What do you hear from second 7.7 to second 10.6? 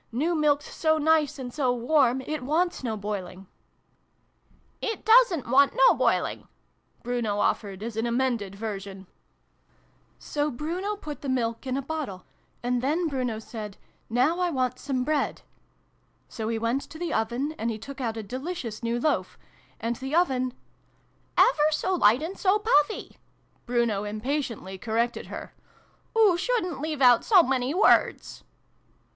as an amended version. 222 SYLVIE AND